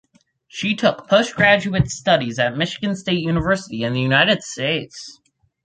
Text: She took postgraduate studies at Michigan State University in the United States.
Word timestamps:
She 0.47 0.75
took 0.75 1.07
postgraduate 1.07 1.87
studies 1.91 2.39
at 2.39 2.57
Michigan 2.57 2.95
State 2.95 3.19
University 3.19 3.83
in 3.83 3.93
the 3.93 4.01
United 4.01 4.41
States. 4.41 5.19